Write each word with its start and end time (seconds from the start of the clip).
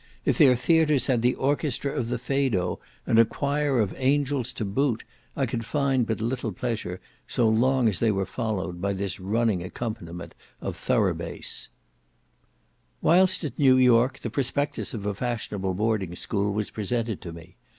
If 0.25 0.39
their 0.39 0.55
theatres 0.55 1.05
had 1.05 1.21
the 1.21 1.35
orchestra 1.35 1.91
of 1.91 2.09
the 2.09 2.17
Feydeau, 2.17 2.79
and 3.05 3.19
a 3.19 3.23
choir 3.23 3.79
of 3.79 3.93
angels 3.97 4.51
to 4.53 4.65
boot, 4.65 5.03
I 5.35 5.45
could 5.45 5.63
find 5.63 6.07
but 6.07 6.19
little 6.21 6.51
pleasure, 6.51 6.99
so 7.27 7.47
long 7.47 7.87
as 7.87 7.99
they 7.99 8.09
were 8.11 8.25
followed 8.25 8.81
by 8.81 8.93
this 8.93 9.19
running 9.19 9.61
accompaniment 9.61 10.33
of 10.59 10.75
thorough 10.75 11.13
base. 11.13 11.67
Whilst 13.03 13.43
at 13.43 13.59
New 13.59 13.77
York, 13.77 14.17
the 14.21 14.31
prospectus 14.31 14.95
of 14.95 15.05
a 15.05 15.13
fashionable 15.13 15.75
boarding 15.75 16.15
school 16.15 16.51
was 16.51 16.71
presented 16.71 17.21
to 17.21 17.31
me. 17.31 17.57